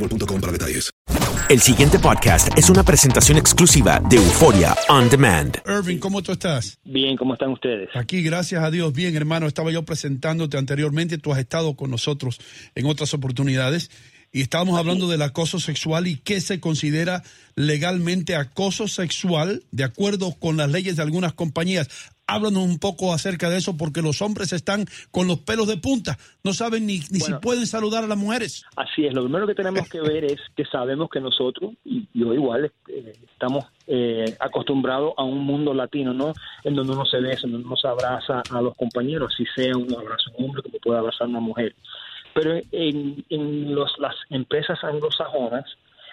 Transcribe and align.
boostmobile.com 0.00 0.40
para 0.40 0.52
detalles. 0.52 0.90
El 1.48 1.60
siguiente 1.60 1.98
podcast 1.98 2.56
es 2.56 2.70
una 2.70 2.84
presentación 2.84 3.36
exclusiva 3.36 4.00
de 4.08 4.16
Euforia 4.16 4.76
On 4.88 5.08
Demand. 5.10 5.58
Irving, 5.66 5.98
¿cómo 5.98 6.22
tú 6.22 6.30
estás? 6.30 6.78
Bien, 6.84 7.16
¿cómo 7.16 7.34
están 7.34 7.50
ustedes? 7.50 7.88
Aquí, 7.94 8.22
gracias 8.22 8.62
a 8.62 8.70
Dios, 8.70 8.92
bien, 8.92 9.16
hermano. 9.16 9.48
Estaba 9.48 9.72
yo 9.72 9.84
presentándote 9.84 10.58
anteriormente. 10.58 11.18
Tú 11.18 11.32
has 11.32 11.40
estado 11.40 11.74
con 11.74 11.90
nosotros 11.90 12.38
en 12.76 12.86
otras 12.86 13.14
oportunidades 13.14 13.90
y 14.32 14.42
estábamos 14.42 14.78
hablando 14.78 15.08
del 15.08 15.22
acoso 15.22 15.58
sexual 15.58 16.06
y 16.06 16.16
qué 16.18 16.40
se 16.40 16.60
considera 16.60 17.24
legalmente 17.56 18.36
acoso 18.36 18.86
sexual 18.86 19.64
de 19.72 19.82
acuerdo 19.82 20.32
con 20.38 20.56
las 20.56 20.70
leyes 20.70 20.96
de 20.96 21.02
algunas 21.02 21.32
compañías. 21.32 21.88
Háblanos 22.34 22.62
un 22.62 22.78
poco 22.78 23.12
acerca 23.12 23.50
de 23.50 23.58
eso 23.58 23.76
porque 23.76 24.02
los 24.02 24.22
hombres 24.22 24.52
están 24.52 24.86
con 25.10 25.26
los 25.26 25.40
pelos 25.40 25.66
de 25.68 25.76
punta, 25.76 26.16
no 26.44 26.52
saben 26.52 26.86
ni, 26.86 26.98
ni 27.10 27.20
si 27.20 27.32
pueden 27.34 27.66
saludar 27.66 28.04
a 28.04 28.06
las 28.06 28.18
mujeres. 28.18 28.64
Así 28.76 29.04
es, 29.06 29.12
lo 29.14 29.22
primero 29.24 29.46
que 29.46 29.54
tenemos 29.54 29.88
que 29.88 30.00
ver 30.00 30.24
es 30.24 30.40
que 30.56 30.64
sabemos 30.64 31.08
que 31.10 31.20
nosotros, 31.20 31.72
y 31.84 32.06
yo 32.14 32.32
igual, 32.34 32.70
eh, 32.88 33.12
estamos 33.32 33.64
eh, 33.86 34.36
acostumbrados 34.38 35.12
a 35.16 35.24
un 35.24 35.44
mundo 35.44 35.74
latino, 35.74 36.12
¿no? 36.14 36.32
En 36.64 36.74
donde 36.74 36.92
uno 36.92 37.04
se 37.04 37.18
besa, 37.20 37.46
en 37.46 37.52
donde 37.52 37.66
uno 37.66 37.76
se 37.76 37.88
abraza 37.88 38.42
a 38.50 38.60
los 38.62 38.76
compañeros, 38.76 39.34
si 39.36 39.44
sea 39.54 39.76
un 39.76 39.92
abrazo 39.94 40.30
a 40.30 40.34
un 40.38 40.44
hombre 40.46 40.62
como 40.62 40.78
puede 40.78 40.98
abrazar 40.98 41.26
una 41.28 41.40
mujer. 41.40 41.74
Pero 42.34 42.54
en, 42.70 43.24
en 43.28 43.74
los, 43.74 43.90
las 43.98 44.14
empresas 44.30 44.78
anglosajonas, 44.84 45.64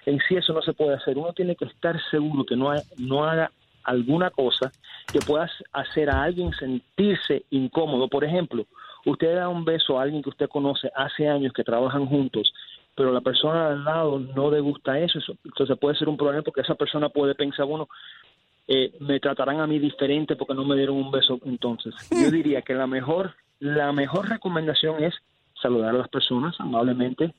en 0.07 0.19
sí 0.27 0.35
eso 0.35 0.53
no 0.53 0.61
se 0.61 0.73
puede 0.73 0.95
hacer. 0.95 1.17
Uno 1.17 1.33
tiene 1.33 1.55
que 1.55 1.65
estar 1.65 1.95
seguro 2.09 2.43
que 2.45 2.55
no, 2.55 2.71
ha- 2.71 2.81
no 2.97 3.23
haga 3.25 3.51
alguna 3.87 4.29
cosa 4.29 4.71
que 5.11 5.19
pueda 5.19 5.49
hacer 5.71 6.09
a 6.09 6.21
alguien 6.21 6.51
sentirse 6.53 7.45
incómodo. 7.49 8.07
Por 8.07 8.23
ejemplo, 8.23 8.65
usted 9.05 9.35
da 9.35 9.49
un 9.49 9.65
beso 9.65 9.97
a 9.97 10.03
alguien 10.03 10.21
que 10.21 10.29
usted 10.29 10.49
conoce 10.49 10.91
hace 10.93 11.27
años 11.27 11.53
que 11.53 11.63
trabajan 11.63 12.05
juntos, 12.05 12.53
pero 12.93 13.11
la 13.11 13.21
persona 13.21 13.69
al 13.69 13.83
lado 13.83 14.19
no 14.19 14.51
le 14.51 14.59
gusta 14.59 14.99
eso, 14.99 15.19
entonces 15.45 15.77
puede 15.79 15.95
ser 15.95 16.09
un 16.09 16.17
problema 16.17 16.43
porque 16.43 16.61
esa 16.61 16.75
persona 16.75 17.09
puede 17.09 17.33
pensar, 17.33 17.65
bueno, 17.65 17.87
eh, 18.67 18.91
me 18.99 19.21
tratarán 19.21 19.61
a 19.61 19.67
mí 19.67 19.79
diferente 19.79 20.35
porque 20.35 20.53
no 20.53 20.65
me 20.65 20.75
dieron 20.75 20.97
un 20.97 21.09
beso 21.09 21.39
entonces. 21.45 21.95
Yo 22.11 22.29
diría 22.29 22.61
que 22.61 22.73
la 22.73 22.87
mejor, 22.87 23.35
la 23.59 23.93
mejor 23.93 24.27
recomendación 24.29 25.01
es 25.01 25.15
saludar 25.61 25.95
a 25.95 25.99
las 25.99 26.09
personas 26.09 26.59
amablemente. 26.59 27.33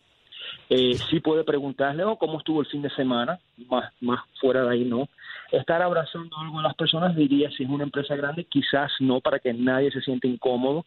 Eh, 0.71 0.95
sí 1.11 1.21
puede 1.21 1.45
preguntarle, 1.45 2.05
oh, 2.05 2.17
¿cómo 2.17 2.39
estuvo 2.39 2.61
el 2.61 2.67
fin 2.67 2.81
de 2.81 2.91
semana? 2.91 3.39
Más, 3.69 3.93
más 4.01 4.21
fuera 4.41 4.63
de 4.63 4.71
ahí, 4.71 4.85
no. 4.87 5.09
Estar 5.53 5.81
abrazando 5.83 6.37
algo 6.39 6.61
a 6.61 6.63
las 6.63 6.75
personas, 6.75 7.17
diría, 7.17 7.51
si 7.57 7.65
es 7.65 7.71
una 7.71 7.85
empresa 7.85 8.15
grande, 8.17 8.45
quizás 8.45 8.91
no, 9.01 9.21
para 9.21 9.39
que 9.39 9.53
nadie 9.55 9.91
se 9.91 10.01
sienta 10.01 10.27
incómodo. 10.27 10.85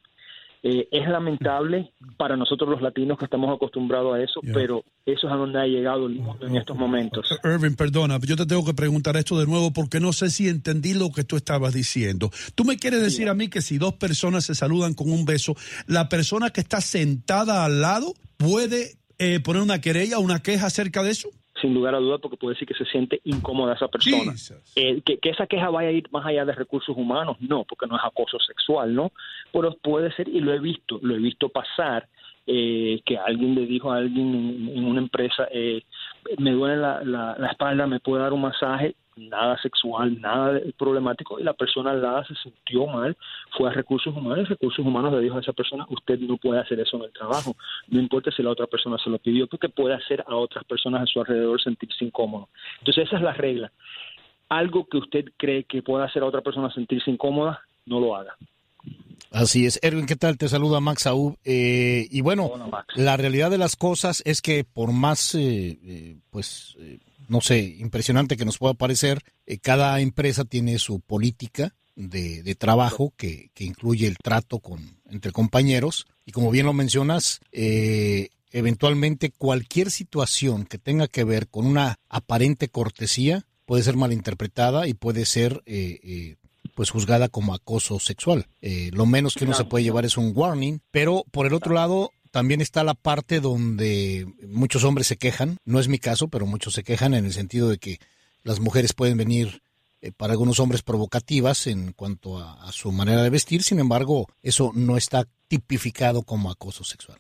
Eh, 0.64 0.88
es 0.92 1.10
lamentable 1.10 1.92
para 2.18 2.38
nosotros 2.38 2.70
los 2.70 2.84
latinos 2.84 3.18
que 3.18 3.26
estamos 3.26 3.52
acostumbrados 3.52 4.14
a 4.14 4.22
eso, 4.22 4.42
Yeah. 4.44 4.54
pero 4.54 4.84
eso 5.08 5.26
es 5.26 5.34
a 5.34 5.36
donde 5.36 5.60
ha 5.60 5.66
llegado 5.66 6.06
el 6.06 6.14
mundo 6.20 6.46
en 6.46 6.56
estos 6.56 6.78
momentos. 6.78 7.28
Irving, 7.44 7.74
perdona, 7.74 8.20
yo 8.22 8.36
te 8.36 8.46
tengo 8.46 8.64
que 8.64 8.76
preguntar 8.76 9.18
esto 9.18 9.40
de 9.40 9.48
nuevo 9.48 9.74
porque 9.74 10.00
no 10.00 10.14
sé 10.14 10.30
si 10.30 10.48
entendí 10.48 10.94
lo 10.94 11.12
que 11.12 11.24
tú 11.24 11.36
estabas 11.36 11.74
diciendo. 11.74 12.30
Tú 12.54 12.64
me 12.64 12.78
quieres 12.78 13.02
decir 13.02 13.28
a 13.28 13.34
mí 13.34 13.48
que 13.48 13.64
si 13.64 13.80
dos 13.80 13.96
personas 13.96 14.46
se 14.46 14.54
saludan 14.54 14.94
con 14.94 15.12
un 15.12 15.26
beso, 15.26 15.56
la 15.88 16.10
persona 16.10 16.52
que 16.52 16.62
está 16.62 16.80
sentada 16.80 17.66
al 17.66 17.82
lado 17.82 18.14
puede 18.38 18.98
eh, 19.18 19.40
poner 19.40 19.64
una 19.64 19.82
querella, 19.82 20.20
una 20.20 20.44
queja 20.44 20.68
acerca 20.68 21.02
de 21.02 21.10
eso? 21.10 21.30
Sin 21.62 21.74
lugar 21.74 21.96
a 21.96 22.00
duda, 22.00 22.18
porque 22.18 22.38
puede 22.38 22.56
decir 22.56 22.68
que 22.68 22.74
se 22.74 22.86
siente 22.86 23.22
incómoda 23.24 23.76
esa 23.76 23.88
persona. 23.88 24.34
Eh, 24.76 25.02
que, 25.06 25.18
que 25.18 25.30
esa 25.30 25.48
queja 25.48 25.70
vaya 25.70 25.90
a 25.90 25.92
ir 25.92 26.10
más 26.12 26.26
allá 26.26 26.44
de 26.46 26.54
recursos 26.54 26.96
humanos, 26.98 27.38
no, 27.40 27.64
porque 27.64 27.88
no 27.88 27.96
es 27.96 28.04
acoso 28.04 28.40
sexual, 28.40 28.94
¿no? 28.94 29.12
Pero 29.54 29.76
puede 29.82 30.12
ser, 30.14 30.28
y 30.28 30.40
lo 30.40 30.54
he 30.54 30.60
visto, 30.60 31.00
lo 31.02 31.16
he 31.16 31.20
visto 31.20 31.50
pasar, 31.50 32.08
eh, 32.48 33.02
que 33.06 33.18
alguien 33.18 33.56
le 33.56 33.66
dijo 33.66 33.92
a 33.92 33.98
alguien 33.98 34.34
en, 34.34 34.78
en 34.78 34.86
una 34.86 35.00
empresa, 35.00 35.48
eh, 35.52 35.84
me 36.40 36.52
duele 36.52 36.78
la, 36.78 37.04
la, 37.04 37.36
la 37.38 37.48
espalda, 37.48 37.86
me 37.88 38.00
puede 38.00 38.24
dar 38.24 38.34
un 38.34 38.42
masaje, 38.42 38.96
nada 39.16 39.58
sexual, 39.62 40.20
nada 40.22 40.60
problemático, 40.78 41.40
y 41.40 41.44
la 41.44 41.54
persona 41.54 41.92
al 41.92 42.02
lado 42.02 42.24
se 42.26 42.36
sintió 42.36 42.88
mal, 42.88 43.16
fue 43.58 43.70
a 43.70 43.74
recursos 43.74 44.16
humanos, 44.16 44.46
y 44.46 44.50
recursos 44.50 44.86
humanos 44.86 45.14
le 45.14 45.20
dijo 45.20 45.38
a 45.38 45.42
esa 45.42 45.54
persona, 45.54 45.86
usted 45.90 46.20
no 46.20 46.38
puede 46.38 46.60
hacer 46.60 46.80
eso 46.80 46.98
en 46.98 47.04
el 47.04 47.12
trabajo, 47.12 47.56
no 47.88 48.00
importa 48.00 48.32
si 48.32 48.44
la 48.44 48.52
otra 48.52 48.68
persona 48.68 48.98
se 49.04 49.10
lo 49.10 49.20
pidió, 49.20 49.48
porque 49.48 49.70
puede 49.70 49.96
hacer 49.96 50.24
a 50.28 50.36
otras 50.36 50.64
personas 50.66 51.04
a 51.04 51.06
su 51.06 51.20
alrededor 51.20 51.62
sentirse 51.62 52.06
incómodo. 52.06 52.50
Entonces 52.80 53.08
esa 53.08 53.18
es 53.18 53.24
la 53.24 53.34
regla. 53.34 53.72
Algo 54.50 54.86
que 54.86 54.98
usted 54.98 55.26
cree 55.38 55.64
que 55.64 55.82
puede 55.82 56.04
hacer 56.06 56.24
a 56.24 56.26
otra 56.26 56.42
persona 56.42 56.72
sentirse 56.74 57.10
incómoda, 57.10 57.62
no 57.86 58.00
lo 58.00 58.16
haga. 58.16 58.36
Así 59.32 59.66
es. 59.66 59.80
Erwin, 59.82 60.06
¿qué 60.06 60.18
tal? 60.18 60.38
Te 60.38 60.50
saluda 60.50 60.82
Max 60.82 61.08
Aub. 61.08 61.38
Eh, 61.46 62.06
y 62.12 62.20
bueno, 62.20 62.48
Hola, 62.48 62.86
la 62.96 63.16
realidad 63.16 63.50
de 63.50 63.58
las 63.58 63.78
cosas 63.78 64.22
es 64.26 64.42
que 64.42 64.66
por 64.66 64.92
más, 64.92 65.36
eh, 65.36 65.80
eh, 65.84 66.18
pues, 66.30 66.76
no 67.32 67.40
sé, 67.40 67.60
impresionante 67.80 68.36
que 68.36 68.44
nos 68.44 68.58
pueda 68.58 68.74
parecer, 68.74 69.24
eh, 69.46 69.58
cada 69.58 70.02
empresa 70.02 70.44
tiene 70.44 70.78
su 70.80 71.00
política 71.00 71.74
de, 71.96 72.44
de 72.44 72.56
trabajo 72.56 73.14
que, 73.16 73.52
que 73.54 73.64
incluye 73.64 74.06
el 74.06 74.18
trato 74.18 74.60
con 74.60 75.00
entre 75.10 75.32
compañeros. 75.32 76.08
Y 76.26 76.34
como 76.34 76.52
bien 76.52 76.66
lo 76.66 76.74
mencionas, 76.74 77.40
eh, 77.54 78.30
eventualmente 78.52 79.32
cualquier 79.32 79.92
situación 79.92 80.66
que 80.66 80.78
tenga 80.78 81.08
que 81.08 81.24
ver 81.24 81.48
con 81.48 81.66
una 81.66 82.00
aparente 82.10 82.68
cortesía 82.68 83.46
puede 83.66 83.84
ser 83.84 83.96
malinterpretada 83.96 84.88
y 84.88 84.94
puede 84.94 85.26
ser 85.26 85.64
eh, 85.66 86.00
eh, 86.04 86.36
pues 86.76 86.90
juzgada 86.90 87.30
como 87.30 87.54
acoso 87.54 88.00
sexual. 88.00 88.48
Eh, 88.62 88.90
lo 88.94 89.06
menos 89.06 89.36
que 89.36 89.46
uno 89.46 89.54
se 89.54 89.66
puede 89.66 89.86
llevar 89.86 90.04
es 90.04 90.18
un 90.18 90.34
warning, 90.36 90.82
pero 90.92 91.24
por 91.32 91.46
el 91.46 91.54
otro 91.54 91.74
lado 91.74 92.12
también 92.32 92.62
está 92.62 92.84
la 92.84 92.94
parte 92.94 93.40
donde 93.40 94.26
muchos 94.48 94.84
hombres 94.84 95.08
se 95.08 95.18
quejan, 95.18 95.58
no 95.66 95.80
es 95.80 95.88
mi 95.88 96.00
caso, 96.00 96.30
pero 96.30 96.46
muchos 96.46 96.74
se 96.74 96.84
quejan 96.84 97.14
en 97.14 97.26
el 97.26 97.32
sentido 97.32 97.70
de 97.70 97.78
que 97.78 97.98
las 98.44 98.60
mujeres 98.60 98.94
pueden 98.94 99.18
venir 99.18 99.62
eh, 100.02 100.12
para 100.18 100.34
algunos 100.34 100.60
hombres 100.60 100.82
provocativas 100.82 101.68
en 101.68 101.94
cuanto 101.94 102.40
a, 102.40 102.72
su 102.72 102.92
manera 102.92 103.22
de 103.22 103.30
vestir, 103.30 103.62
sin 103.62 103.80
embargo, 103.80 104.28
eso 104.42 104.72
no 104.74 104.98
está 104.98 105.26
tipificado 105.48 106.24
como 106.24 106.50
acoso 106.50 106.84
sexual. 106.84 107.20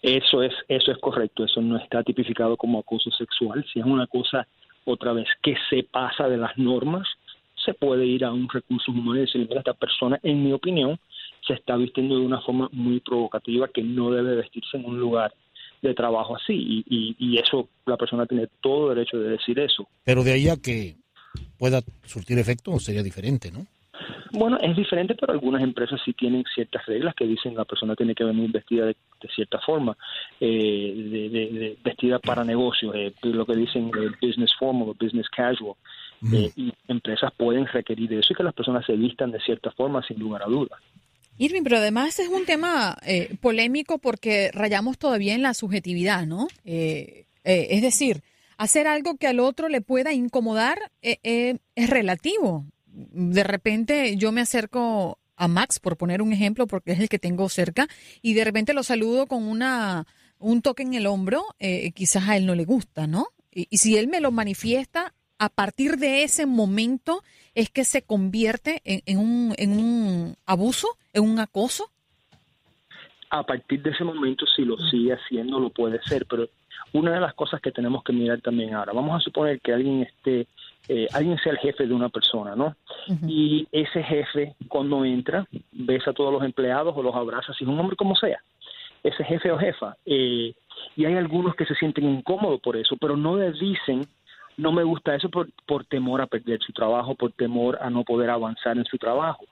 Eso 0.00 0.42
es, 0.42 0.52
eso 0.66 0.90
es 0.90 0.98
correcto, 0.98 1.44
eso 1.44 1.60
no 1.60 1.76
está 1.76 2.02
tipificado 2.02 2.56
como 2.56 2.80
acoso 2.80 3.10
sexual. 3.12 3.64
Si 3.72 3.78
es 3.78 3.86
una 3.86 4.08
cosa, 4.08 4.48
otra 4.84 5.12
vez, 5.12 5.28
que 5.42 5.54
se 5.70 5.84
pasa 5.84 6.28
de 6.28 6.38
las 6.38 6.58
normas, 6.58 7.06
se 7.64 7.74
puede 7.74 8.04
ir 8.04 8.24
a 8.24 8.32
un 8.32 8.48
recurso 8.48 8.90
humano 8.90 9.18
y 9.18 9.20
decir, 9.20 9.46
mira, 9.46 9.60
esta 9.60 9.74
persona, 9.74 10.18
en 10.24 10.42
mi 10.42 10.52
opinión, 10.52 10.98
se 11.46 11.54
está 11.54 11.76
vistiendo 11.76 12.18
de 12.18 12.24
una 12.24 12.40
forma 12.40 12.68
muy 12.72 13.00
provocativa 13.00 13.68
que 13.68 13.82
no 13.82 14.10
debe 14.10 14.36
vestirse 14.36 14.76
en 14.76 14.84
un 14.84 14.98
lugar 14.98 15.32
de 15.80 15.94
trabajo 15.94 16.36
así. 16.36 16.54
Y, 16.54 16.84
y, 16.88 17.16
y 17.18 17.38
eso, 17.38 17.68
la 17.86 17.96
persona 17.96 18.26
tiene 18.26 18.48
todo 18.60 18.90
derecho 18.90 19.18
de 19.18 19.30
decir 19.30 19.58
eso. 19.58 19.88
Pero 20.04 20.22
de 20.22 20.32
ahí 20.32 20.48
a 20.48 20.56
que 20.56 20.96
pueda 21.58 21.80
surtir 22.04 22.38
efecto 22.38 22.78
sería 22.78 23.02
diferente, 23.02 23.50
¿no? 23.50 23.66
Bueno, 24.32 24.58
es 24.62 24.74
diferente, 24.74 25.14
pero 25.14 25.32
algunas 25.34 25.62
empresas 25.62 26.00
sí 26.04 26.14
tienen 26.14 26.44
ciertas 26.54 26.84
reglas 26.86 27.14
que 27.14 27.26
dicen 27.26 27.54
la 27.54 27.66
persona 27.66 27.94
tiene 27.94 28.14
que 28.14 28.24
venir 28.24 28.50
vestida 28.50 28.86
de, 28.86 28.96
de 29.20 29.28
cierta 29.34 29.58
forma, 29.60 29.96
eh, 30.40 30.94
de, 30.96 31.28
de, 31.28 31.58
de, 31.58 31.78
vestida 31.84 32.18
para 32.18 32.42
negocios, 32.42 32.94
eh, 32.94 33.12
lo 33.22 33.44
que 33.44 33.54
dicen 33.54 33.88
eh, 33.88 34.10
business 34.20 34.54
formal 34.58 34.88
o 34.88 34.94
business 34.94 35.28
casual. 35.28 35.76
Eh, 36.32 36.52
y 36.54 36.72
empresas 36.86 37.32
pueden 37.36 37.66
requerir 37.66 38.12
eso 38.12 38.32
y 38.32 38.36
que 38.36 38.44
las 38.44 38.54
personas 38.54 38.86
se 38.86 38.94
vistan 38.94 39.32
de 39.32 39.40
cierta 39.40 39.72
forma, 39.72 40.02
sin 40.02 40.20
lugar 40.20 40.42
a 40.42 40.46
dudas. 40.46 40.80
Irving, 41.42 41.62
pero 41.62 41.78
además 41.78 42.18
es 42.20 42.28
un 42.28 42.44
tema 42.46 42.96
eh, 43.04 43.36
polémico 43.40 43.98
porque 43.98 44.50
rayamos 44.52 44.96
todavía 44.96 45.34
en 45.34 45.42
la 45.42 45.54
subjetividad, 45.54 46.24
¿no? 46.24 46.46
Eh, 46.64 47.26
eh, 47.42 47.66
es 47.70 47.82
decir, 47.82 48.22
hacer 48.58 48.86
algo 48.86 49.16
que 49.16 49.26
al 49.26 49.40
otro 49.40 49.68
le 49.68 49.80
pueda 49.80 50.12
incomodar 50.12 50.92
es 51.02 51.58
relativo. 51.74 52.66
De 52.86 53.42
repente 53.42 54.16
yo 54.16 54.30
me 54.30 54.40
acerco 54.40 55.18
a 55.34 55.48
Max, 55.48 55.80
por 55.80 55.96
poner 55.96 56.22
un 56.22 56.32
ejemplo, 56.32 56.68
porque 56.68 56.92
es 56.92 57.00
el 57.00 57.08
que 57.08 57.18
tengo 57.18 57.48
cerca, 57.48 57.88
y 58.20 58.34
de 58.34 58.44
repente 58.44 58.72
lo 58.72 58.84
saludo 58.84 59.26
con 59.26 59.42
una 59.42 60.06
un 60.38 60.62
toque 60.62 60.84
en 60.84 60.94
el 60.94 61.06
hombro, 61.06 61.44
quizás 61.94 62.28
a 62.28 62.36
él 62.36 62.46
no 62.46 62.54
le 62.54 62.64
gusta, 62.64 63.06
¿no? 63.06 63.28
Y 63.50 63.78
si 63.78 63.96
él 63.96 64.08
me 64.08 64.20
lo 64.20 64.30
manifiesta, 64.30 65.14
a 65.42 65.48
partir 65.48 65.96
de 65.96 66.22
ese 66.22 66.46
momento 66.46 67.24
es 67.56 67.68
que 67.68 67.82
se 67.82 68.02
convierte 68.02 68.80
en, 68.84 69.00
en, 69.06 69.18
un, 69.18 69.54
en 69.58 69.72
un 69.72 70.36
abuso, 70.46 70.86
en 71.12 71.24
un 71.24 71.40
acoso. 71.40 71.90
A 73.28 73.42
partir 73.42 73.82
de 73.82 73.90
ese 73.90 74.04
momento, 74.04 74.46
si 74.46 74.64
lo 74.64 74.78
sigue 74.78 75.14
haciendo, 75.14 75.58
lo 75.58 75.70
puede 75.70 76.00
ser, 76.04 76.26
pero 76.26 76.48
una 76.92 77.10
de 77.14 77.20
las 77.20 77.34
cosas 77.34 77.60
que 77.60 77.72
tenemos 77.72 78.04
que 78.04 78.12
mirar 78.12 78.40
también 78.40 78.72
ahora, 78.72 78.92
vamos 78.92 79.16
a 79.16 79.24
suponer 79.24 79.60
que 79.60 79.72
alguien 79.72 80.02
esté, 80.02 80.46
eh, 80.88 81.08
alguien 81.12 81.36
sea 81.38 81.50
el 81.50 81.58
jefe 81.58 81.88
de 81.88 81.94
una 81.94 82.08
persona, 82.08 82.54
¿no? 82.54 82.76
Y 83.26 83.66
ese 83.72 84.00
jefe, 84.04 84.54
cuando 84.68 85.04
entra, 85.04 85.48
besa 85.72 86.10
a 86.10 86.14
todos 86.14 86.32
los 86.32 86.44
empleados 86.44 86.94
o 86.96 87.02
los 87.02 87.16
abraza, 87.16 87.52
si 87.54 87.64
es 87.64 87.68
un 87.68 87.80
hombre 87.80 87.96
como 87.96 88.14
sea, 88.14 88.40
ese 89.02 89.24
jefe 89.24 89.50
o 89.50 89.58
jefa, 89.58 89.96
eh, 90.06 90.54
y 90.94 91.04
hay 91.04 91.16
algunos 91.16 91.56
que 91.56 91.66
se 91.66 91.74
sienten 91.74 92.04
incómodos 92.04 92.60
por 92.60 92.76
eso, 92.76 92.96
pero 92.96 93.16
no 93.16 93.36
le 93.36 93.50
dicen 93.50 94.06
no 94.56 94.72
me 94.72 94.84
gusta 94.84 95.14
eso 95.14 95.28
por, 95.28 95.48
por 95.66 95.84
temor 95.84 96.20
a 96.20 96.26
perder 96.26 96.60
su 96.60 96.72
trabajo, 96.72 97.14
por 97.14 97.32
temor 97.32 97.78
a 97.80 97.90
no 97.90 98.04
poder 98.04 98.30
avanzar 98.30 98.76
en 98.76 98.84
su 98.84 98.98
trabajo. 98.98 99.44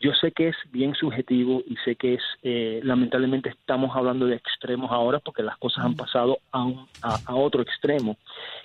Yo 0.00 0.12
sé 0.20 0.32
que 0.32 0.48
es 0.48 0.56
bien 0.72 0.94
subjetivo 0.94 1.62
y 1.66 1.76
sé 1.84 1.96
que 1.96 2.14
es, 2.14 2.22
eh, 2.42 2.80
lamentablemente 2.82 3.48
estamos 3.48 3.96
hablando 3.96 4.26
de 4.26 4.36
extremos 4.36 4.90
ahora 4.92 5.20
porque 5.20 5.42
las 5.42 5.56
cosas 5.56 5.86
han 5.86 5.94
pasado 5.94 6.38
a, 6.52 6.64
un, 6.64 6.86
a, 7.00 7.18
a, 7.24 7.34
otro 7.34 7.62
extremo 7.62 8.18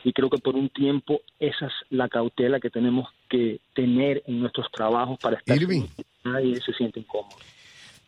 y 0.04 0.12
creo 0.12 0.30
que 0.30 0.40
por 0.40 0.56
un 0.56 0.68
tiempo 0.70 1.22
esa 1.40 1.68
es 1.68 1.74
la 1.90 2.10
cautela 2.10 2.60
que 2.60 2.70
tenemos 2.70 3.08
que 3.30 3.62
tener 3.74 4.22
en 4.28 4.42
nuestros 4.42 4.70
trabajos 4.72 5.18
para 5.20 5.38
estar 5.38 5.56
Irving. 5.56 5.84
nadie 6.26 6.60
se 6.60 6.74
siente 6.74 7.00
incómodo. 7.00 7.38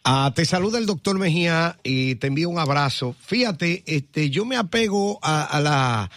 Ah, 0.03 0.33
te 0.35 0.43
saluda 0.43 0.77
el 0.79 0.85
doctor 0.85 1.17
Mejía 1.17 1.77
y 1.81 2.15
te 2.15 2.27
envío 2.27 2.49
un 2.49 2.59
abrazo. 2.59 3.15
Fíjate, 3.21 3.83
este, 3.85 4.29
yo 4.29 4.43
me 4.43 4.57
apego 4.57 5.19
a, 5.21 5.45
a 5.45 5.61
la 5.61 6.11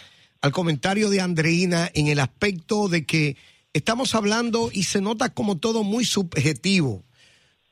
al 0.47 0.53
comentario 0.53 1.09
de 1.09 1.19
Andreina 1.19 1.91
en 1.93 2.07
el 2.07 2.19
aspecto 2.19 2.87
de 2.87 3.05
que 3.05 3.35
estamos 3.73 4.15
hablando 4.15 4.69
y 4.71 4.83
se 4.83 5.01
nota 5.01 5.33
como 5.33 5.57
todo 5.57 5.83
muy 5.83 6.05
subjetivo. 6.05 7.03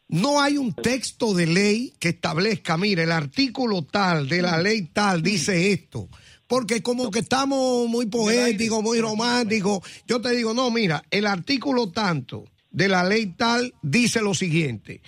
No 0.10 0.42
hay 0.42 0.58
un 0.58 0.74
texto 0.74 1.34
de 1.34 1.48
ley 1.48 1.94
que 2.00 2.10
establezca, 2.10 2.76
mire, 2.78 3.04
el 3.04 3.14
artículo 3.14 3.82
tal 3.84 4.28
de 4.28 4.42
la 4.42 4.62
ley 4.62 4.90
tal 4.92 5.24
dice 5.24 5.72
esto. 5.72 6.10
Porque 6.48 6.84
como 6.84 7.10
que 7.10 7.20
estamos 7.20 7.88
muy 7.88 8.08
poéticos, 8.08 8.84
muy 8.84 9.00
románticos. 9.00 9.80
Yo 10.06 10.20
te 10.20 10.36
digo, 10.36 10.54
no, 10.54 10.70
mira, 10.70 11.02
el 11.10 11.26
artículo 11.26 11.92
tanto 11.92 12.44
de 12.72 12.90
la 12.90 13.06
ley 13.06 13.28
tal 13.38 13.74
dice 13.82 14.22
lo 14.22 14.36
siguiente. 14.36 15.02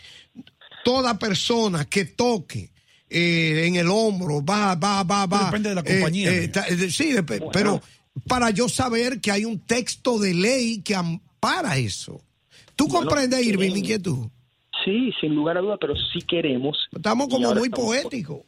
Toda 0.86 1.19
persona 1.19 1.84
que 1.84 2.06
toque 2.06 2.72
eh, 3.09 3.65
en 3.68 3.75
el 3.75 3.88
hombro, 3.88 4.44
va, 4.44 4.75
va, 4.75 5.04
va, 5.04 5.25
va. 5.25 5.45
Depende 5.45 5.69
de 5.69 5.75
la 5.75 5.83
compañía. 5.83 6.31
Eh, 6.31 6.51
eh, 6.54 6.89
sí, 6.89 7.15
pero 7.54 7.81
para 8.27 8.50
yo 8.50 8.68
saber 8.68 9.21
que 9.21 9.31
hay 9.31 9.45
un 9.45 9.59
texto 9.59 10.19
de 10.19 10.33
ley 10.33 10.81
que 10.81 10.95
ampara 10.95 11.77
eso. 11.77 12.21
¿Tú 12.75 12.88
bueno, 12.88 13.07
comprendes, 13.07 13.45
Irving, 13.45 13.71
mi 13.71 13.80
inquietud? 13.80 14.27
Sí, 14.83 15.12
sin 15.19 15.36
lugar 15.36 15.57
a 15.57 15.62
duda, 15.62 15.77
pero 15.77 15.95
sí 15.95 16.21
queremos. 16.21 16.88
Estamos 16.92 17.27
como 17.27 17.54
muy 17.54 17.69
poéticos. 17.69 18.42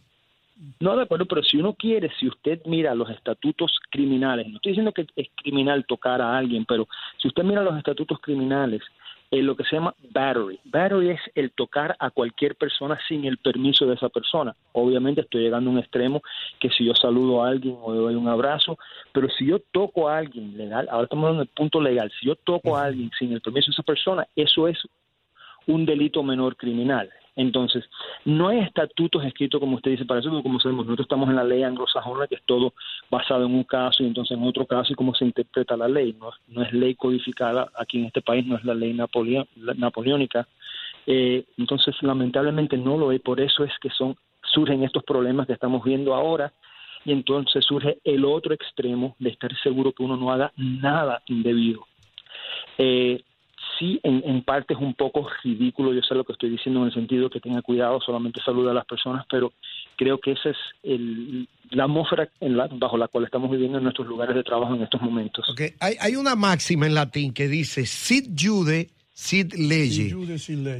No, 0.81 0.95
de 0.95 1.03
acuerdo, 1.03 1.25
pero 1.25 1.41
si 1.41 1.57
uno 1.57 1.73
quiere, 1.73 2.11
si 2.19 2.27
usted 2.27 2.61
mira 2.65 2.93
los 2.93 3.09
estatutos 3.09 3.71
criminales, 3.89 4.47
no 4.47 4.57
estoy 4.57 4.73
diciendo 4.73 4.91
que 4.91 5.07
es 5.15 5.27
criminal 5.35 5.85
tocar 5.87 6.21
a 6.21 6.37
alguien, 6.37 6.65
pero 6.65 6.87
si 7.17 7.29
usted 7.29 7.43
mira 7.43 7.63
los 7.63 7.77
estatutos 7.77 8.19
criminales, 8.19 8.81
en 9.31 9.45
lo 9.45 9.55
que 9.55 9.63
se 9.63 9.75
llama 9.75 9.93
battery. 10.11 10.59
Battery 10.65 11.11
es 11.11 11.21
el 11.35 11.51
tocar 11.51 11.95
a 11.99 12.09
cualquier 12.09 12.55
persona 12.55 12.97
sin 13.07 13.25
el 13.25 13.37
permiso 13.37 13.85
de 13.85 13.95
esa 13.95 14.09
persona. 14.09 14.55
Obviamente 14.71 15.21
estoy 15.21 15.43
llegando 15.43 15.69
a 15.69 15.73
un 15.73 15.79
extremo 15.79 16.21
que 16.59 16.69
si 16.69 16.85
yo 16.85 16.95
saludo 16.95 17.43
a 17.43 17.49
alguien 17.49 17.77
o 17.81 17.93
le 17.93 17.99
doy 17.99 18.15
un 18.15 18.27
abrazo, 18.27 18.77
pero 19.11 19.29
si 19.29 19.45
yo 19.45 19.59
toco 19.71 20.09
a 20.09 20.17
alguien 20.17 20.57
legal, 20.57 20.87
ahora 20.89 21.03
estamos 21.03 21.25
hablando 21.25 21.45
del 21.45 21.53
punto 21.53 21.79
legal, 21.79 22.11
si 22.19 22.27
yo 22.27 22.35
toco 22.35 22.75
a 22.75 22.85
alguien 22.85 23.11
sin 23.17 23.31
el 23.33 23.41
permiso 23.41 23.71
de 23.71 23.73
esa 23.73 23.83
persona, 23.83 24.27
eso 24.35 24.67
es 24.67 24.79
un 25.67 25.85
delito 25.85 26.23
menor 26.23 26.55
criminal. 26.55 27.09
Entonces, 27.35 27.85
no 28.25 28.49
hay 28.49 28.59
estatutos 28.59 29.23
escritos 29.23 29.59
como 29.59 29.77
usted 29.77 29.91
dice 29.91 30.05
para 30.05 30.19
eso, 30.19 30.29
como 30.43 30.59
sabemos, 30.59 30.85
nosotros 30.85 31.05
estamos 31.05 31.29
en 31.29 31.35
la 31.35 31.43
ley 31.43 31.63
anglosajona, 31.63 32.27
que 32.27 32.35
es 32.35 32.43
todo 32.45 32.73
basado 33.09 33.45
en 33.45 33.55
un 33.55 33.63
caso 33.63 34.03
y 34.03 34.07
entonces 34.07 34.37
en 34.37 34.43
otro 34.43 34.65
caso 34.65 34.91
y 34.91 34.95
cómo 34.95 35.13
se 35.15 35.25
interpreta 35.25 35.77
la 35.77 35.87
ley. 35.87 36.15
No, 36.19 36.31
no 36.47 36.63
es 36.63 36.73
ley 36.73 36.95
codificada 36.95 37.69
aquí 37.77 37.99
en 37.99 38.05
este 38.05 38.21
país, 38.21 38.45
no 38.45 38.57
es 38.57 38.63
la 38.65 38.73
ley 38.73 38.93
napoleónica. 38.93 40.47
Eh, 41.07 41.45
entonces, 41.57 41.95
lamentablemente 42.01 42.77
no 42.77 42.97
lo 42.97 43.09
hay, 43.09 43.19
por 43.19 43.39
eso 43.39 43.63
es 43.63 43.71
que 43.81 43.89
son 43.89 44.15
surgen 44.53 44.83
estos 44.83 45.03
problemas 45.03 45.47
que 45.47 45.53
estamos 45.53 45.83
viendo 45.83 46.13
ahora 46.13 46.51
y 47.05 47.11
entonces 47.11 47.65
surge 47.65 47.99
el 48.03 48.25
otro 48.25 48.53
extremo 48.53 49.15
de 49.19 49.29
estar 49.29 49.55
seguro 49.61 49.93
que 49.93 50.03
uno 50.03 50.17
no 50.17 50.31
haga 50.31 50.51
nada 50.57 51.21
indebido. 51.27 51.85
Eh, 52.77 53.21
sí, 53.79 53.99
en, 54.03 54.21
en, 54.25 54.43
parte 54.43 54.73
es 54.73 54.79
un 54.79 54.93
poco 54.93 55.27
ridículo, 55.43 55.93
yo 55.93 56.01
sé 56.01 56.13
lo 56.13 56.25
que 56.25 56.33
estoy 56.33 56.49
diciendo 56.49 56.81
en 56.81 56.87
el 56.87 56.93
sentido 56.93 57.29
que 57.29 57.39
tenga 57.39 57.61
cuidado, 57.61 57.99
solamente 58.01 58.41
saluda 58.43 58.71
a 58.71 58.73
las 58.73 58.85
personas, 58.85 59.25
pero 59.29 59.53
creo 59.97 60.19
que 60.19 60.33
esa 60.33 60.49
es 60.49 60.57
el, 60.83 61.47
la 61.71 61.85
atmósfera 61.85 62.29
en 62.41 62.57
la, 62.57 62.67
bajo 62.67 62.97
la 62.97 63.07
cual 63.07 63.25
estamos 63.25 63.49
viviendo 63.49 63.77
en 63.77 63.85
nuestros 63.85 64.07
lugares 64.07 64.35
de 64.35 64.43
trabajo 64.43 64.75
en 64.75 64.83
estos 64.83 65.01
momentos. 65.01 65.49
Okay. 65.49 65.73
Hay, 65.79 65.95
hay 65.99 66.15
una 66.15 66.35
máxima 66.35 66.85
en 66.85 66.93
latín 66.93 67.33
que 67.33 67.47
dice, 67.47 67.85
sit 67.85 68.29
jude, 68.39 68.89
sit 69.13 69.53
leye. 69.53 70.15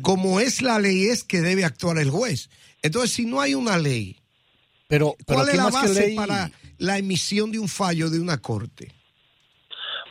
Como 0.02 0.40
es 0.40 0.62
la 0.62 0.80
ley 0.80 1.06
es 1.06 1.24
que 1.24 1.42
debe 1.42 1.66
actuar 1.66 1.98
el 1.98 2.10
juez. 2.10 2.50
Entonces, 2.82 3.12
si 3.12 3.26
no 3.26 3.42
hay 3.42 3.56
una 3.56 3.78
ley, 3.78 4.16
pero, 4.88 5.16
pero 5.26 5.40
¿cuál 5.40 5.50
es 5.50 5.56
la 5.56 5.70
base 5.70 6.08
ley... 6.08 6.16
para 6.16 6.52
la 6.78 6.98
emisión 6.98 7.52
de 7.52 7.60
un 7.60 7.68
fallo 7.68 8.10
de 8.10 8.20
una 8.20 8.38
corte? 8.38 8.99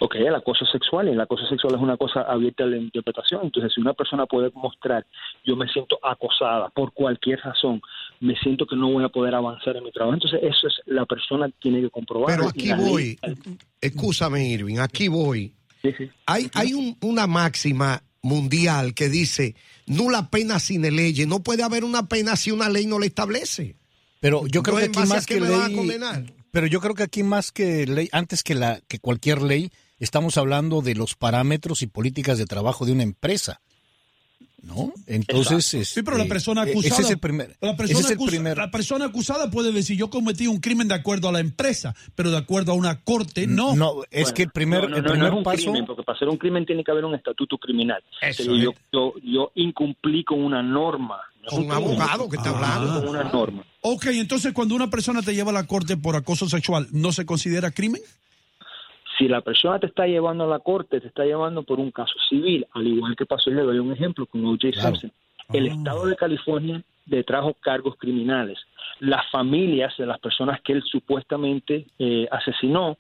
Ok, 0.01 0.15
el 0.17 0.35
acoso 0.35 0.65
sexual, 0.67 1.09
y 1.09 1.13
el 1.13 1.21
acoso 1.21 1.47
sexual 1.47 1.75
es 1.75 1.81
una 1.81 1.97
cosa 1.97 2.23
abierta 2.23 2.65
a 2.65 2.67
la 2.67 2.77
interpretación. 2.77 3.41
Entonces, 3.45 3.73
si 3.75 3.81
una 3.81 3.95
persona 3.95 4.27
puede 4.27 4.51
mostrar, 4.55 5.07
yo 5.45 5.57
me 5.57 5.69
siento 5.69 5.99
acosada 6.03 6.69
por 6.71 6.93
cualquier 6.93 7.41
razón, 7.41 7.81
me 8.21 8.37
siento 8.37 8.67
que 8.67 8.77
no 8.77 8.91
voy 8.91 9.05
a 9.05 9.09
poder 9.09 9.35
avanzar 9.35 9.77
en 9.77 9.85
mi 9.85 9.93
trabajo, 9.93 10.15
entonces 10.15 10.41
eso 10.43 10.69
es 10.69 10.75
la 10.87 11.07
persona 11.07 11.49
tiene 11.61 11.81
que 11.81 11.91
comprobar. 11.91 12.37
Pero 12.37 12.49
aquí 12.49 12.73
voy, 12.73 13.19
escúchame 13.81 14.49
Irving, 14.49 14.79
aquí 14.79 15.09
voy. 15.09 15.53
Sí, 15.83 15.93
sí. 15.97 16.11
Hay, 16.27 16.51
hay 16.55 16.75
un, 16.75 16.97
una 17.03 17.27
máxima 17.27 18.03
mundial 18.23 18.95
que 18.95 19.09
dice, 19.09 19.55
nula 19.87 20.29
pena 20.31 20.59
sin 20.59 20.83
ley, 20.83 21.15
no 21.27 21.43
puede 21.43 21.63
haber 21.63 21.85
una 21.85 22.09
pena 22.09 22.37
si 22.37 22.51
una 22.51 22.69
ley 22.69 22.87
no 22.87 22.99
la 22.99 23.07
establece. 23.07 23.77
Pero 24.21 24.47
yo 24.47 24.63
creo 24.63 24.79
que 24.79 24.85
aquí 24.85 25.01
más 25.07 25.27
que, 25.27 25.35
que 25.35 25.41
me 25.41 25.49
ley, 25.49 25.57
van 25.57 25.73
a 25.73 25.77
condenar. 25.77 26.25
pero 26.51 26.67
yo 26.67 26.81
creo 26.81 26.95
que 26.95 27.05
aquí 27.05 27.23
más 27.23 27.53
que 27.53 27.87
ley, 27.87 28.09
antes 28.13 28.43
que 28.43 28.55
la 28.55 28.81
que 28.89 28.99
cualquier 28.99 29.43
ley, 29.43 29.71
estamos 29.99 30.37
hablando 30.39 30.81
de 30.83 30.95
los 30.95 31.15
parámetros 31.15 31.83
y 31.83 31.87
políticas 31.87 32.39
de 32.39 32.47
trabajo 32.47 32.87
de 32.87 32.93
una 32.93 33.03
empresa. 33.03 33.61
¿no? 34.61 34.93
Entonces, 35.07 35.65
sí, 35.89 36.03
pero 36.03 36.17
la 36.17 36.25
este, 36.25 36.35
persona 36.35 36.65
e- 36.65 36.71
acusada, 36.73 36.95
ese 36.95 37.03
es 37.03 37.11
el 37.11 37.19
primer, 37.19 37.57
la 37.61 37.69
ese 37.71 37.77
persona, 37.77 38.01
es 38.01 38.11
el 38.11 38.17
acusa- 38.19 38.31
primer- 38.31 38.59
la 38.59 38.71
persona 38.73 39.05
acusada 39.05 39.51
puede 39.51 39.71
decir 39.73 39.97
yo 39.97 40.11
cometí 40.11 40.49
un 40.49 40.59
crimen 40.59 40.89
de 40.89 40.95
acuerdo 40.95 41.29
a 41.29 41.33
la 41.33 41.39
empresa, 41.39 41.95
pero 42.17 42.33
de 42.33 42.39
acuerdo 42.39 42.73
a 42.73 42.75
una 42.75 43.01
corte 43.03 43.47
no. 43.47 43.77
No, 43.77 44.03
es 44.11 44.33
que 44.33 44.43
el 44.43 44.51
primer, 44.51 44.83
No, 44.83 44.89
no, 44.89 44.97
el 44.97 45.03
no, 45.05 45.09
no 45.09 45.13
primer 45.13 45.29
es 45.33 45.39
un 45.39 45.43
paso, 45.45 45.63
crimen, 45.63 45.87
porque 45.87 46.03
para 46.03 46.17
hacer 46.17 46.29
un 46.29 46.37
crimen 46.39 46.67
tiene 46.67 46.83
que 46.83 46.91
haber 46.91 47.05
un 47.05 47.15
estatuto 47.15 47.57
criminal. 47.57 48.03
Eso 48.21 48.43
Pero 48.43 48.57
yo, 48.57 48.71
es. 48.71 48.77
yo, 48.93 49.15
yo 49.23 49.53
incumplí 49.55 50.25
con 50.25 50.43
una 50.43 50.61
norma. 50.61 51.19
No 51.43 51.49
es 51.51 51.65
Un 51.65 51.71
abogado 51.73 52.29
que 52.29 52.37
está 52.37 52.51
hablando. 52.51 53.01
Con 53.01 53.11
una 53.11 53.25
norma. 53.31 53.65
Ok, 53.83 54.07
entonces 54.07 54.53
cuando 54.53 54.75
una 54.75 54.91
persona 54.91 55.23
te 55.23 55.35
lleva 55.37 55.51
a 55.51 55.55
la 55.55 55.67
corte 55.69 55.97
por 55.97 56.17
acoso 56.17 56.49
sexual, 56.49 56.89
¿no 56.91 57.13
se 57.13 57.25
considera 57.25 57.71
crimen? 57.71 58.03
Si 59.19 59.27
la 59.27 59.41
persona 59.41 59.79
te 59.79 59.87
está 59.87 60.07
llevando 60.07 60.45
a 60.45 60.47
la 60.47 60.61
corte, 60.61 61.01
te 61.01 61.09
está 61.09 61.25
llevando 61.25 61.65
por 61.65 61.81
un 61.81 61.91
caso 61.91 62.15
civil, 62.29 62.67
al 62.73 62.87
igual 62.87 63.17
que 63.17 63.27
pasó, 63.27 63.51
le 63.51 63.63
doy 63.63 63.79
un 63.79 63.93
ejemplo 63.93 64.27
con 64.27 64.45
O.J. 64.47 64.71
Claro. 64.71 64.95
Simpson. 64.95 65.13
El 65.53 65.67
estado 65.67 66.07
de 66.07 66.17
California 66.17 66.83
le 67.07 67.25
trajo 67.25 67.55
cargos 67.55 67.97
criminales. 67.97 68.59
Las 69.01 69.29
familias 69.31 69.95
de 69.97 70.07
las 70.07 70.19
personas 70.21 70.61
que 70.63 70.75
él 70.75 70.83
supuestamente 70.83 71.87
eh, 71.99 72.29
asesinó 72.31 72.99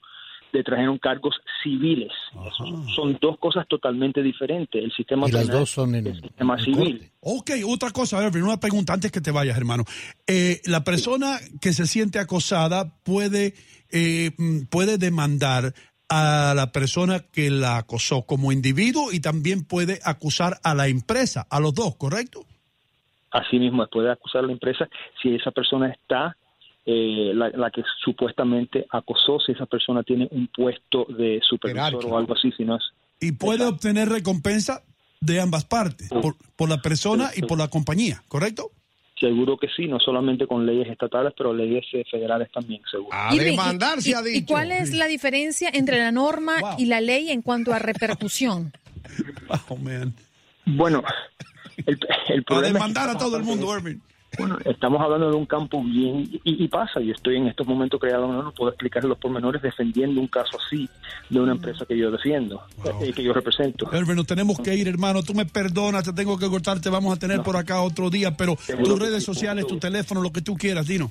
le 0.52 0.64
trajeron 0.64 0.98
cargos 0.98 1.34
civiles. 1.62 2.12
Son 2.94 3.18
dos 3.20 3.38
cosas 3.38 3.66
totalmente 3.68 4.22
diferentes. 4.22 4.82
El 4.82 4.92
sistema 4.92 5.28
y 5.28 5.32
las 5.32 5.48
dos 5.48 5.70
son 5.70 5.94
en, 5.94 6.06
el 6.06 6.20
sistema 6.20 6.56
en 6.56 6.64
civil. 6.64 6.98
corte. 6.98 7.12
Ok, 7.20 7.50
otra 7.66 7.90
cosa, 7.90 8.24
Erwin, 8.24 8.44
una 8.44 8.58
pregunta 8.58 8.94
antes 8.94 9.12
que 9.12 9.20
te 9.20 9.30
vayas, 9.30 9.56
hermano. 9.56 9.84
Eh, 10.26 10.60
la 10.64 10.84
persona 10.84 11.38
que 11.60 11.72
se 11.72 11.86
siente 11.86 12.18
acosada 12.18 12.90
puede, 13.02 13.54
eh, 13.90 14.30
mm, 14.38 14.66
puede 14.70 14.96
demandar 14.96 15.74
a 16.08 16.54
la 16.56 16.72
persona 16.72 17.20
que 17.20 17.50
la 17.50 17.78
acosó 17.78 18.22
como 18.22 18.52
individuo 18.52 19.12
y 19.12 19.20
también 19.20 19.64
puede 19.64 20.00
acusar 20.04 20.58
a 20.62 20.74
la 20.74 20.88
empresa, 20.88 21.46
a 21.50 21.60
los 21.60 21.74
dos, 21.74 21.96
¿correcto? 21.96 22.44
Asimismo, 23.30 23.86
puede 23.88 24.10
acusar 24.10 24.44
a 24.44 24.46
la 24.46 24.52
empresa 24.52 24.88
si 25.22 25.34
esa 25.34 25.50
persona 25.50 25.90
está, 25.90 26.36
eh, 26.86 27.32
la, 27.34 27.50
la 27.50 27.70
que 27.70 27.82
supuestamente 28.02 28.86
acosó, 28.90 29.38
si 29.38 29.52
esa 29.52 29.66
persona 29.66 30.02
tiene 30.02 30.28
un 30.30 30.48
puesto 30.48 31.04
de 31.10 31.40
supervisor 31.42 31.90
Jerárquico. 31.90 32.14
o 32.14 32.18
algo 32.18 32.32
así, 32.32 32.50
si 32.52 32.64
no 32.64 32.76
es 32.76 32.84
Y 33.20 33.32
puede 33.32 33.66
obtener 33.66 34.08
recompensa 34.08 34.82
de 35.20 35.40
ambas 35.40 35.66
partes, 35.66 36.08
por, 36.08 36.36
por 36.56 36.70
la 36.70 36.80
persona 36.80 37.30
y 37.36 37.42
por 37.42 37.58
la 37.58 37.68
compañía, 37.68 38.22
¿correcto? 38.28 38.70
Seguro 39.20 39.56
que 39.56 39.66
sí, 39.76 39.86
no 39.88 39.98
solamente 39.98 40.46
con 40.46 40.64
leyes 40.64 40.88
estatales, 40.88 41.32
pero 41.36 41.52
leyes 41.52 41.84
eh, 41.92 42.04
federales 42.10 42.50
también, 42.52 42.80
seguro. 42.90 43.10
A 43.12 43.34
demandar 43.34 43.98
y- 43.98 44.02
se 44.02 44.14
ha 44.14 44.22
dicho. 44.22 44.38
¿Y 44.38 44.44
cuál 44.44 44.70
es 44.70 44.92
la 44.94 45.06
diferencia 45.06 45.70
entre 45.72 45.98
la 45.98 46.12
norma 46.12 46.58
Wow. 46.60 46.70
y 46.78 46.86
la 46.86 47.00
ley 47.00 47.30
en 47.30 47.42
cuanto 47.42 47.72
a 47.72 47.78
repercusión? 47.78 48.72
Oh, 49.68 49.76
man. 49.76 50.14
Bueno, 50.66 51.02
el, 51.86 51.98
el 52.28 52.40
A 52.40 52.42
problema 52.42 52.66
es 52.66 52.72
que 52.72 52.72
demandar 52.74 53.08
a 53.10 53.18
todo 53.18 53.36
el 53.38 53.42
mundo, 53.44 53.74
Erwin. 53.74 54.02
Bueno, 54.36 54.58
estamos 54.64 55.00
hablando 55.00 55.30
de 55.30 55.36
un 55.36 55.46
campo 55.46 55.82
bien, 55.82 56.28
y, 56.44 56.64
y 56.64 56.68
pasa, 56.68 57.00
y 57.00 57.10
estoy 57.10 57.36
en 57.36 57.46
estos 57.46 57.66
momentos 57.66 57.98
creado, 57.98 58.30
no, 58.30 58.42
no 58.42 58.52
puedo 58.52 58.70
explicar 58.70 59.04
los 59.04 59.18
pormenores 59.18 59.62
defendiendo 59.62 60.20
un 60.20 60.28
caso 60.28 60.58
así 60.64 60.88
de 61.30 61.40
una 61.40 61.52
empresa 61.52 61.86
que 61.86 61.96
yo 61.96 62.10
defiendo, 62.10 62.62
eh, 63.00 63.12
que 63.12 63.22
yo 63.22 63.32
represento. 63.32 63.90
Erwin, 63.92 64.16
nos 64.16 64.26
tenemos 64.26 64.58
que 64.58 64.74
ir, 64.74 64.86
hermano. 64.86 65.22
Tú 65.22 65.34
me 65.34 65.46
perdonas, 65.46 66.04
te 66.04 66.12
tengo 66.12 66.38
que 66.38 66.48
cortar, 66.48 66.80
te 66.80 66.90
vamos 66.90 67.16
a 67.16 67.18
tener 67.18 67.42
por 67.42 67.56
acá 67.56 67.80
otro 67.80 68.10
día, 68.10 68.36
pero 68.36 68.56
Seguro 68.56 68.84
tus 68.84 68.98
redes 68.98 69.20
sí, 69.20 69.26
sociales, 69.26 69.66
tu 69.66 69.78
teléfono, 69.78 70.20
lo 70.20 70.32
que 70.32 70.42
tú 70.42 70.56
quieras, 70.56 70.86
Dino. 70.86 71.10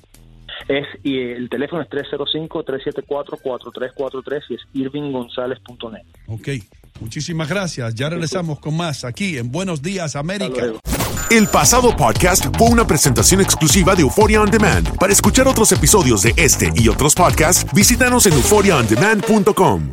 Es, 0.66 0.86
y 1.02 1.20
el 1.20 1.48
teléfono 1.48 1.82
es 1.82 1.88
305-374-4343 1.90 4.42
y 4.48 4.54
es 4.54 4.62
irvinggonzalez.net. 4.74 6.02
Ok, 6.26 6.48
muchísimas 7.00 7.48
gracias. 7.48 7.94
Ya 7.94 8.08
regresamos 8.08 8.58
con 8.58 8.76
más 8.76 9.04
aquí 9.04 9.38
en 9.38 9.52
Buenos 9.52 9.82
Días, 9.82 10.16
América. 10.16 10.72
El 11.30 11.46
pasado 11.46 11.94
podcast 11.94 12.46
fue 12.56 12.68
una 12.68 12.86
presentación 12.86 13.42
exclusiva 13.42 13.94
de 13.94 14.00
Euphoria 14.00 14.40
On 14.40 14.50
Demand. 14.50 14.96
Para 14.96 15.12
escuchar 15.12 15.46
otros 15.46 15.70
episodios 15.72 16.22
de 16.22 16.32
este 16.36 16.72
y 16.74 16.88
otros 16.88 17.14
podcasts, 17.14 17.70
visítanos 17.74 18.24
en 18.26 18.32
euphoriaondemand.com. 18.32 19.92